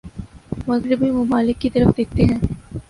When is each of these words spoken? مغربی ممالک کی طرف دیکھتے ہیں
مغربی 0.67 1.11
ممالک 1.11 1.61
کی 1.61 1.69
طرف 1.69 1.97
دیکھتے 1.97 2.23
ہیں 2.23 2.39